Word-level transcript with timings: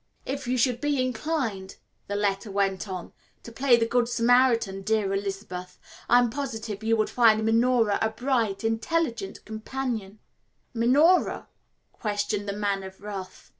"If 0.25 0.47
you 0.47 0.57
should 0.57 0.81
be 0.81 0.99
inclined," 0.99 1.75
the 2.07 2.15
letter 2.15 2.49
went 2.49 2.87
on, 2.89 3.13
"to 3.43 3.51
play 3.51 3.77
the 3.77 3.85
good 3.85 4.09
Samaritan, 4.09 4.81
dear 4.81 5.13
Elizabeth, 5.13 5.77
I 6.09 6.17
am 6.17 6.31
positive 6.31 6.81
you 6.81 6.97
would 6.97 7.07
find 7.11 7.45
Minora 7.45 7.99
a 8.01 8.09
bright, 8.09 8.63
intelligent 8.63 9.45
companion" 9.45 10.17
"Minora?" 10.73 11.49
questioned 11.93 12.49
the 12.49 12.53
Man 12.53 12.81
of 12.81 12.99
Wrath. 13.01 13.49